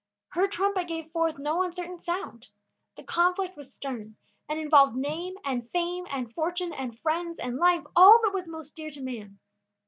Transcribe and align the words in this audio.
Her 0.29 0.47
trumpet 0.47 0.87
gave 0.87 1.11
forth 1.11 1.37
no 1.37 1.61
uncertain 1.61 2.01
sound. 2.01 2.47
The 2.97 3.03
conflict 3.03 3.55
was 3.55 3.71
stern, 3.71 4.15
and 4.49 4.59
involved 4.59 4.95
name, 4.95 5.35
and 5.45 5.69
fame, 5.69 6.07
and 6.09 6.33
fortune, 6.33 6.73
and 6.73 6.99
friends, 6.99 7.37
and 7.37 7.57
life, 7.57 7.83
all 7.95 8.19
that 8.23 8.33
was 8.33 8.47
most 8.47 8.75
dear 8.75 8.89
to 8.89 8.99
man. 8.99 9.37